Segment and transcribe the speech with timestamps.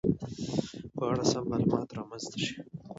[0.95, 2.55] په اړه سم معلومات رامنځته شي